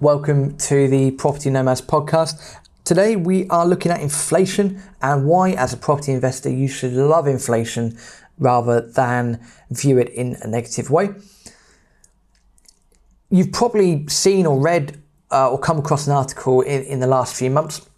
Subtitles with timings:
[0.00, 2.58] Welcome to the Property Nomads podcast.
[2.84, 7.26] Today we are looking at inflation and why, as a property investor, you should love
[7.26, 7.96] inflation
[8.38, 9.40] rather than
[9.70, 11.14] view it in a negative way.
[13.30, 17.34] You've probably seen or read uh, or come across an article in, in the last
[17.34, 17.88] few months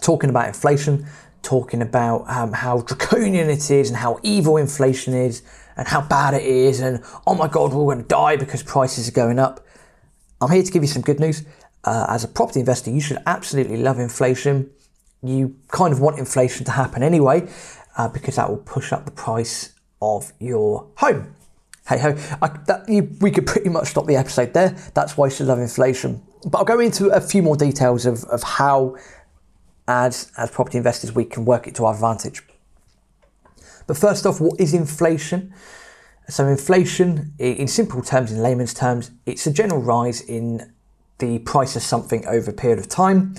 [0.00, 1.04] talking about inflation,
[1.42, 5.42] talking about um, how draconian it is and how evil inflation is
[5.76, 9.08] and how bad it is and oh my god, we're going to die because prices
[9.08, 9.64] are going up.
[10.40, 11.44] I'm here to give you some good news.
[11.84, 14.70] Uh, as a property investor, you should absolutely love inflation.
[15.22, 17.48] You kind of want inflation to happen anyway
[17.96, 21.34] uh, because that will push up the price of your home.
[21.88, 24.76] Hey ho, I, that, you, we could pretty much stop the episode there.
[24.94, 26.22] That's why you should love inflation.
[26.44, 28.96] But I'll go into a few more details of, of how,
[29.88, 32.42] as, as property investors, we can work it to our advantage.
[33.86, 35.54] But first off, what is inflation?
[36.30, 40.74] So, inflation, in simple terms, in layman's terms, it's a general rise in
[41.18, 43.34] the price of something over a period of time.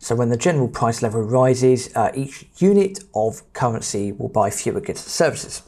[0.00, 4.80] So, when the general price level rises, uh, each unit of currency will buy fewer
[4.80, 5.62] goods and services.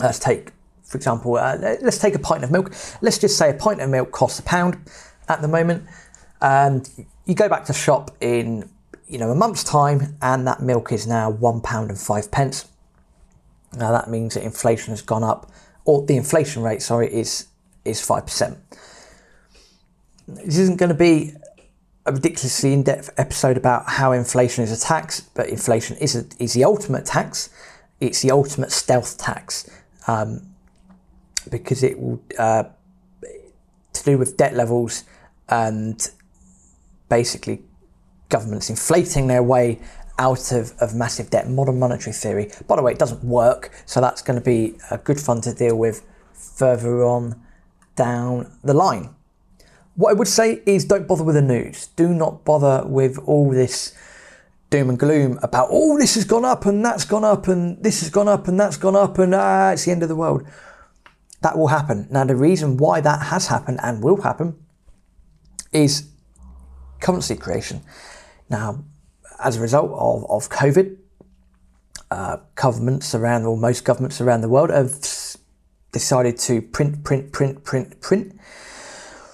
[0.00, 0.50] Let's take,
[0.82, 2.72] for example, uh, let's take a pint of milk.
[3.00, 4.78] Let's just say a pint of milk costs a pound
[5.28, 5.84] at the moment,
[6.40, 6.90] and
[7.24, 8.68] you go back to shop in
[9.06, 12.66] you know a month's time, and that milk is now one pound and five pence.
[13.74, 15.50] Now that means that inflation has gone up,
[15.84, 17.46] or the inflation rate, sorry, is
[17.84, 18.58] is five percent.
[20.28, 21.34] This isn't going to be
[22.04, 26.52] a ridiculously in-depth episode about how inflation is a tax, but inflation is a, is
[26.52, 27.50] the ultimate tax.
[28.00, 29.68] It's the ultimate stealth tax
[30.06, 30.54] um,
[31.50, 32.64] because it will uh,
[33.92, 35.04] to do with debt levels
[35.48, 36.10] and
[37.08, 37.62] basically
[38.28, 39.78] governments inflating their way
[40.18, 42.50] out of, of massive debt, modern monetary theory.
[42.66, 45.54] By the way, it doesn't work, so that's going to be a good fun to
[45.54, 47.40] deal with further on
[47.96, 49.10] down the line.
[49.94, 51.88] What I would say is don't bother with the news.
[51.88, 53.96] Do not bother with all this
[54.68, 58.00] doom and gloom about, oh, this has gone up and that's gone up and this
[58.00, 60.46] has gone up and that's gone up and ah, it's the end of the world.
[61.42, 62.08] That will happen.
[62.10, 64.58] Now, the reason why that has happened and will happen
[65.72, 66.08] is
[67.00, 67.82] currency creation.
[68.48, 68.84] Now,
[69.42, 70.96] as a result of, of COVID,
[72.10, 74.94] uh, governments around, or most governments around the world, have
[75.92, 78.38] decided to print, print, print, print, print.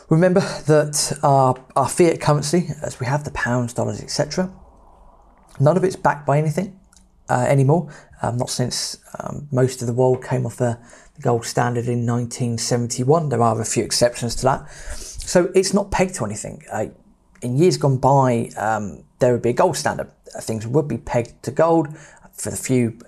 [0.08, 4.52] Remember that our, our fiat currency, as we have the pounds, dollars, etc.,
[5.60, 6.78] none of it's backed by anything
[7.28, 7.92] uh, anymore.
[8.20, 10.78] Um, not since um, most of the world came off the,
[11.20, 13.28] gold standard in 1971.
[13.28, 14.70] There are a few exceptions to that.
[14.70, 16.62] So it's not pegged to anything.
[16.70, 16.86] Uh,
[17.42, 20.10] in years gone by, um, there would be a gold standard.
[20.40, 21.88] Things would be pegged to gold.
[22.34, 22.98] For the few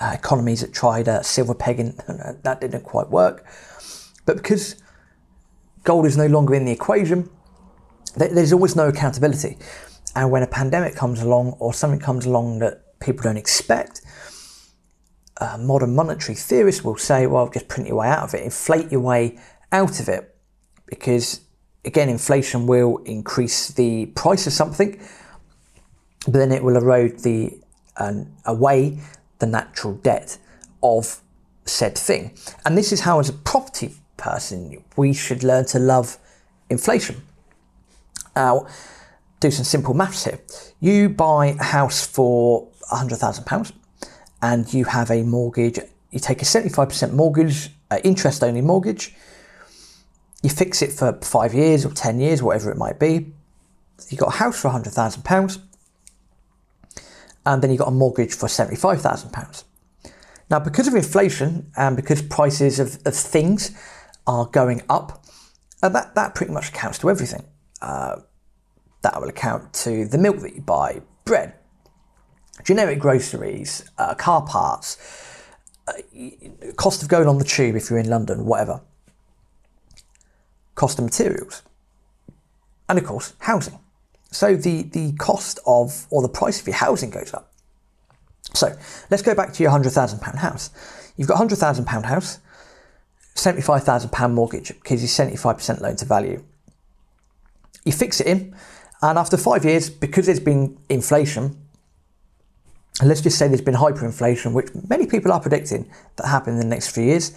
[0.00, 1.98] uh, economies that tried uh, silver pegging,
[2.42, 3.44] that didn't quite work.
[4.26, 4.76] But because
[5.82, 7.28] gold is no longer in the equation,
[8.16, 9.58] there's always no accountability.
[10.14, 14.02] And when a pandemic comes along or something comes along that people don't expect,
[15.40, 18.92] uh, modern monetary theorists will say, well, just print your way out of it, inflate
[18.92, 19.38] your way
[19.72, 20.36] out of it,
[20.86, 21.40] because
[21.84, 25.00] again, inflation will increase the price of something,
[26.26, 27.58] but then it will erode the
[27.96, 28.98] um, away
[29.38, 30.38] the natural debt
[30.82, 31.20] of
[31.64, 32.32] said thing.
[32.64, 36.18] And this is how, as a property person, we should learn to love
[36.68, 37.22] inflation.
[38.36, 38.66] Now,
[39.40, 40.40] do some simple maths here.
[40.80, 43.72] You buy a house for £100,000
[44.42, 45.78] and you have a mortgage,
[46.10, 49.14] you take a 75% mortgage, uh, interest only mortgage,
[50.42, 53.32] you fix it for five years or 10 years, whatever it might be.
[54.08, 55.62] You got a house for £100,000
[57.46, 59.64] and then you got a mortgage for £75,000.
[60.50, 63.70] Now, because of inflation and because prices of, of things
[64.26, 65.24] are going up,
[65.82, 67.44] uh, that, that pretty much accounts to everything.
[67.80, 68.16] Uh,
[69.02, 71.54] that will account to the milk that you buy, bread,
[72.64, 74.98] generic groceries, uh, car parts,
[75.88, 75.92] uh,
[76.76, 78.82] cost of going on the tube if you're in London, whatever
[80.80, 81.62] cost of materials,
[82.88, 83.78] and of course, housing.
[84.30, 87.52] So the, the cost of, or the price of your housing goes up.
[88.54, 88.74] So
[89.10, 90.70] let's go back to your £100,000 house.
[91.18, 92.38] You've got a £100,000 house,
[93.34, 96.42] £75,000 mortgage, because you 75% loan to value.
[97.84, 98.56] You fix it in,
[99.02, 101.58] and after five years, because there's been inflation,
[103.04, 106.64] let's just say there's been hyperinflation, which many people are predicting that happen in the
[106.64, 107.32] next few years.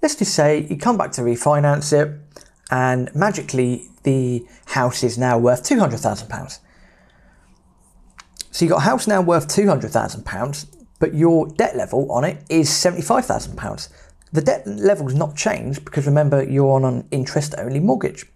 [0.00, 2.20] Let's just say you come back to refinance it,
[2.70, 6.58] and magically the house is now worth £200,000.
[8.50, 10.66] So you've got a house now worth £200,000,
[11.00, 13.88] but your debt level on it is £75,000.
[14.32, 18.26] The debt level has not changed because remember you're on an interest only mortgage.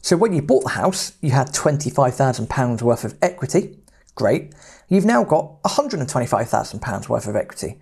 [0.00, 3.78] So when you bought the house, you had £25,000 worth of equity.
[4.14, 4.54] Great.
[4.88, 7.80] You've now got £125,000 worth of equity.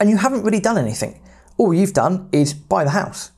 [0.00, 1.20] And you haven't really done anything.
[1.56, 3.30] All you've done is buy the house.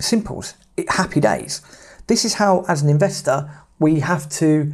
[0.00, 0.54] Simples.
[0.88, 1.62] Happy days.
[2.06, 4.72] This is how, as an investor, we have to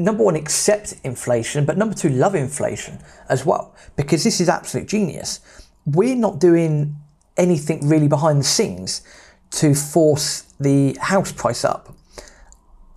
[0.00, 2.98] number one, accept inflation, but number two, love inflation
[3.28, 5.40] as well, because this is absolute genius.
[5.86, 6.96] We're not doing
[7.36, 9.02] anything really behind the scenes
[9.50, 11.94] to force the house price up.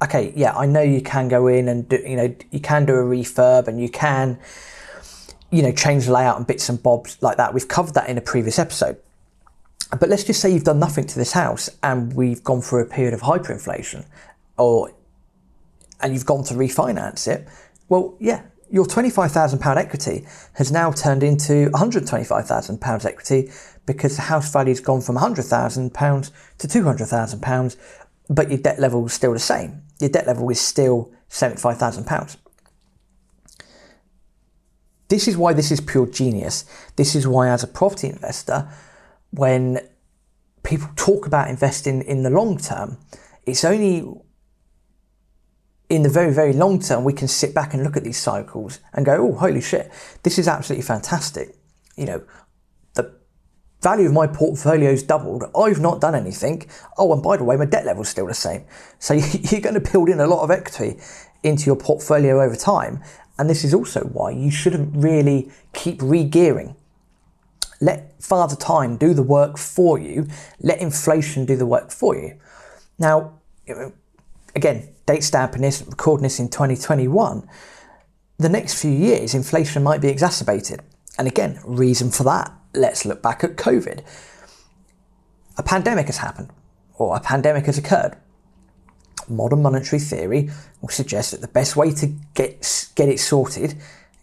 [0.01, 2.93] Okay, yeah, I know you can go in and do, you know, you can do
[2.93, 4.37] a refurb and you can,
[5.49, 7.53] you know, change the layout and bits and bobs like that.
[7.53, 8.97] We've covered that in a previous episode.
[9.89, 12.85] But let's just say you've done nothing to this house and we've gone through a
[12.85, 14.05] period of hyperinflation
[14.57, 14.91] or
[15.99, 17.47] and you've gone to refinance it,
[17.89, 23.51] well, yeah, your £25,000 equity has now turned into £125,000 equity
[23.85, 27.77] because the house value's gone from £100,000 to £200,000,
[28.29, 29.83] but your debt level is still the same.
[29.99, 32.37] Your debt level is still £75,000.
[35.07, 36.65] This is why this is pure genius.
[36.95, 38.67] This is why, as a property investor,
[39.33, 39.79] when
[40.63, 42.97] people talk about investing in the long term,
[43.45, 44.07] it's only
[45.89, 48.79] in the very, very long term, we can sit back and look at these cycles
[48.93, 49.91] and go, oh, holy shit,
[50.23, 51.55] this is absolutely fantastic.
[51.95, 52.23] You know,
[52.93, 53.13] the
[53.81, 55.43] value of my portfolio's doubled.
[55.55, 56.67] I've not done anything.
[56.97, 58.65] Oh, and by the way, my debt level's still the same.
[58.99, 59.13] So
[59.51, 60.99] you're going to build in a lot of equity
[61.43, 63.03] into your portfolio over time.
[63.37, 66.75] And this is also why you shouldn't really keep re-gearing.
[67.83, 70.27] Let Father Time do the work for you.
[70.61, 72.39] Let inflation do the work for you.
[72.97, 73.41] Now,
[74.55, 77.47] again, date stamping this, recording this in 2021,
[78.37, 80.81] the next few years, inflation might be exacerbated.
[81.17, 84.01] And again, reason for that, let's look back at COVID.
[85.57, 86.51] A pandemic has happened,
[86.95, 88.15] or a pandemic has occurred.
[89.27, 90.49] Modern monetary theory
[90.81, 93.77] will suggest that the best way to get, get it sorted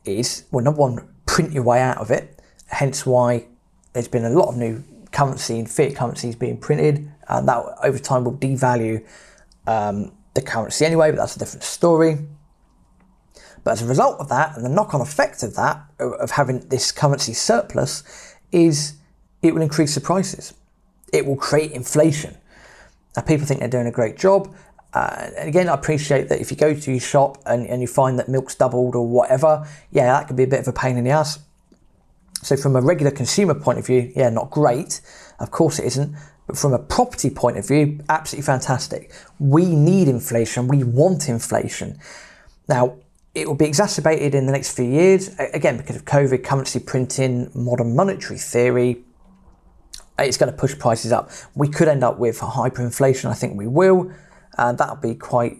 [0.05, 2.40] is, well, number one, print your way out of it,
[2.71, 3.47] hence why
[3.93, 4.83] there's been a lot of new
[5.13, 9.05] currency and fiat currencies being printed, and that over time will devalue
[9.67, 12.19] um, the currency anyway, but that's a different story.
[13.63, 16.61] But as a result of that, and the knock on effect of that, of having
[16.69, 18.03] this currency surplus,
[18.53, 18.95] is
[19.43, 20.55] it will increase the prices.
[21.13, 22.37] It will create inflation.
[23.17, 24.55] Now, people think they're doing a great job.
[24.95, 27.87] Uh, and again, I appreciate that if you go to your shop and, and you
[27.87, 30.97] find that milk's doubled or whatever, yeah, that could be a bit of a pain
[30.97, 31.39] in the ass.
[32.43, 35.01] So, from a regular consumer point of view, yeah, not great.
[35.39, 36.17] Of course, it isn't.
[36.47, 39.13] But from a property point of view, absolutely fantastic.
[39.39, 40.67] We need inflation.
[40.69, 41.99] We want inflation.
[42.69, 42.97] Now,
[43.35, 47.51] it will be exacerbated in the next few years, again, because of COVID, currency printing,
[47.55, 49.05] modern monetary theory.
[50.19, 51.31] It's going to push prices up.
[51.55, 53.31] We could end up with hyperinflation.
[53.31, 54.13] I think we will.
[54.59, 55.59] And that'll be quite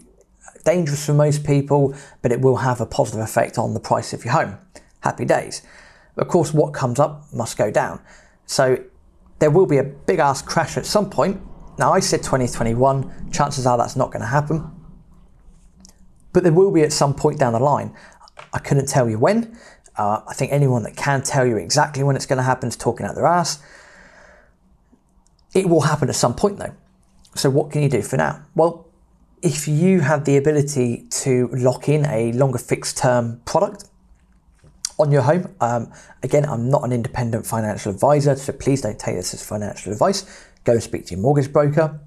[0.65, 4.25] dangerous for most people, but it will have a positive effect on the price of
[4.25, 4.57] your home.
[4.99, 5.61] Happy days.
[6.17, 8.01] Of course, what comes up must go down.
[8.45, 8.83] So
[9.39, 11.41] there will be a big ass crash at some point.
[11.77, 14.69] Now, I said 2021, chances are that's not going to happen.
[16.33, 17.95] But there will be at some point down the line.
[18.53, 19.57] I couldn't tell you when.
[19.97, 22.75] Uh, I think anyone that can tell you exactly when it's going to happen is
[22.75, 23.61] talking out their ass.
[25.53, 26.73] It will happen at some point though.
[27.35, 28.45] So, what can you do for now?
[28.55, 28.87] Well,
[29.41, 33.85] if you have the ability to lock in a longer fixed term product,
[35.01, 35.53] on your home.
[35.59, 35.91] Um,
[36.23, 40.47] again, I'm not an independent financial advisor, so please don't take this as financial advice.
[40.63, 41.99] Go and speak to your mortgage broker.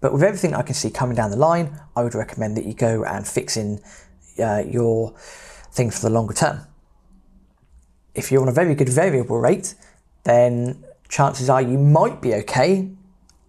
[0.00, 2.74] But with everything I can see coming down the line, I would recommend that you
[2.74, 3.80] go and fix in
[4.38, 5.14] uh, your
[5.70, 6.60] things for the longer term.
[8.14, 9.74] If you're on a very good variable rate,
[10.24, 12.90] then chances are you might be okay,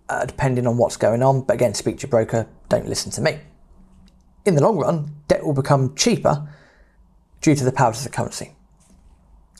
[0.09, 1.41] uh, depending on what's going on.
[1.41, 3.39] But again, speak to your broker, don't listen to me.
[4.45, 6.47] In the long run, debt will become cheaper
[7.41, 8.55] due to the powers of the currency.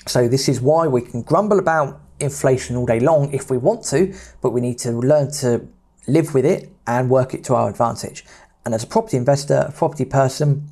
[0.08, 3.84] So this is why we can grumble about inflation all day long if we want
[3.86, 5.68] to, but we need to learn to
[6.08, 8.26] live with it and work it to our advantage.
[8.66, 10.70] And as a property investor, a property person,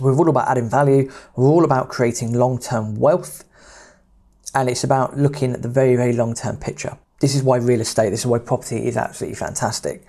[0.00, 1.10] we're all about adding value.
[1.36, 3.44] We're all about creating long-term wealth.
[4.54, 6.98] And it's about looking at the very, very long-term picture.
[7.20, 10.04] This is why real estate, this is why property is absolutely fantastic.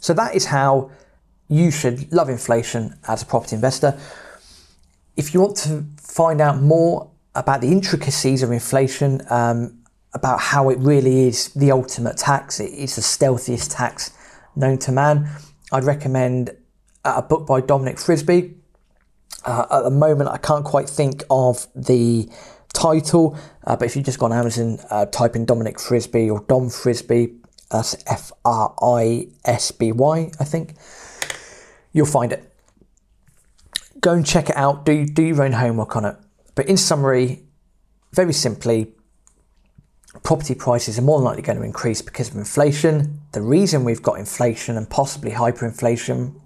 [0.00, 0.90] So that is how
[1.48, 3.98] you should love inflation as a property investor.
[5.16, 9.82] If you want to find out more about the intricacies of inflation, um,
[10.14, 12.60] about how it really is the ultimate tax.
[12.60, 14.10] It's the stealthiest tax
[14.54, 15.28] known to man.
[15.72, 16.50] I'd recommend
[17.04, 18.54] a book by Dominic Frisby.
[19.44, 22.28] Uh, at the moment, I can't quite think of the
[22.74, 23.36] title,
[23.66, 26.68] uh, but if you just go on Amazon, uh, type in Dominic Frisby or Dom
[26.68, 27.32] Frisby,
[27.72, 30.74] That's F R I S B Y, I think.
[31.92, 32.52] You'll find it.
[34.00, 34.84] Go and check it out.
[34.84, 36.16] Do do your own homework on it.
[36.54, 37.44] But in summary,
[38.12, 38.94] very simply,
[40.22, 43.20] property prices are more than likely going to increase because of inflation.
[43.32, 46.38] The reason we've got inflation and possibly hyperinflation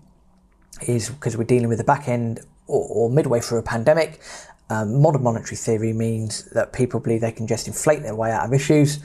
[0.86, 4.20] is because we're dealing with the back end or, or midway through a pandemic.
[4.68, 8.46] Um, modern monetary theory means that people believe they can just inflate their way out
[8.46, 8.98] of issues,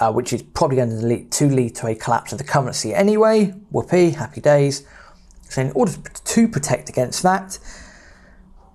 [0.00, 2.92] uh, which is probably going to lead, to lead to a collapse of the currency
[2.92, 3.54] anyway.
[3.70, 4.86] Whoopee, happy days.
[5.48, 7.58] So, in order to protect against that,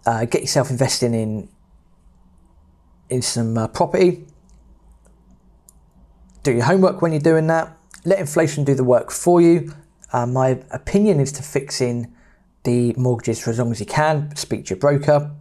[0.05, 1.49] uh, get yourself investing in
[3.09, 4.25] in some uh, property.
[6.43, 7.77] Do your homework when you're doing that.
[8.05, 9.73] Let inflation do the work for you.
[10.13, 12.13] Uh, my opinion is to fix in
[12.63, 14.35] the mortgages for as long as you can.
[14.35, 15.31] Speak to your broker.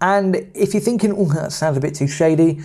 [0.00, 2.60] And if you're thinking, oh, that sounds a bit too shady,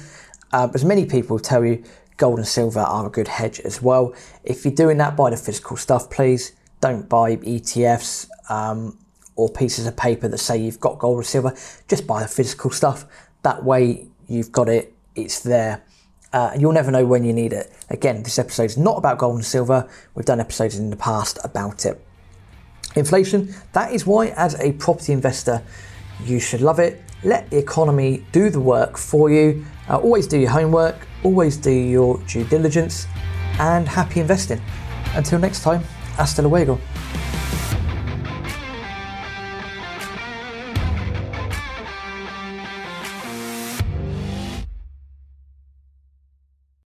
[0.51, 1.83] uh, as many people tell you,
[2.17, 4.15] gold and silver are a good hedge as well.
[4.43, 6.53] If you're doing that, buy the physical stuff, please.
[6.81, 8.97] Don't buy ETFs um,
[9.37, 11.55] or pieces of paper that say you've got gold or silver.
[11.87, 13.05] Just buy the physical stuff.
[13.43, 15.83] That way, you've got it, it's there.
[16.33, 17.71] Uh, and you'll never know when you need it.
[17.89, 19.89] Again, this episode is not about gold and silver.
[20.13, 22.03] We've done episodes in the past about it.
[22.95, 25.63] Inflation, that is why, as a property investor,
[26.25, 27.01] you should love it.
[27.23, 29.65] Let the economy do the work for you.
[29.87, 33.07] Uh, always do your homework, always do your due diligence,
[33.59, 34.61] and happy investing.
[35.13, 35.83] Until next time,
[36.15, 36.79] hasta luego.